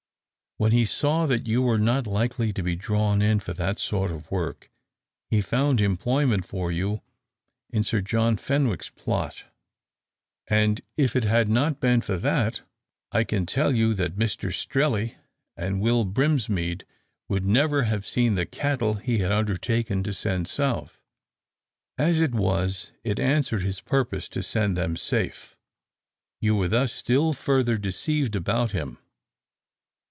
When 0.57 0.73
he 0.73 0.85
saw 0.85 1.25
that 1.25 1.47
you 1.47 1.63
were 1.63 1.79
not 1.79 2.05
likely 2.05 2.53
to 2.53 2.61
be 2.61 2.75
drawn 2.75 3.19
in 3.19 3.39
for 3.39 3.51
that 3.53 3.79
sort 3.79 4.11
of 4.11 4.29
work, 4.29 4.69
he 5.27 5.41
found 5.41 5.81
employment 5.81 6.45
for 6.45 6.71
you 6.71 7.01
in 7.71 7.81
Sir 7.81 7.99
John 7.99 8.37
Fenwick's 8.37 8.91
plot, 8.91 9.45
and 10.47 10.81
if 10.97 11.15
it 11.15 11.23
had 11.23 11.49
not 11.49 11.79
been 11.79 11.99
for 12.01 12.15
that, 12.17 12.61
I 13.11 13.23
can 13.23 13.47
tell 13.47 13.75
you 13.75 13.95
that 13.95 14.19
Mr 14.19 14.53
Strelley 14.53 15.15
and 15.57 15.81
Will 15.81 16.05
Brinsmead 16.05 16.83
would 17.27 17.43
never 17.43 17.83
have 17.85 18.05
seen 18.05 18.35
the 18.35 18.45
cattle 18.45 18.93
he 18.95 19.17
had 19.17 19.31
undertaken 19.31 20.03
to 20.03 20.13
send 20.13 20.47
south. 20.47 21.01
As 21.97 22.21
it 22.21 22.35
was, 22.35 22.91
it 23.03 23.19
answered 23.19 23.63
his 23.63 23.81
purpose 23.81 24.29
to 24.29 24.43
send 24.43 24.77
them 24.77 24.95
safe. 24.95 25.57
You 26.39 26.55
were 26.55 26.67
thus 26.67 26.93
still 26.93 27.33
further 27.33 27.79
deceived 27.79 28.35
about 28.35 28.73
him. 28.73 28.99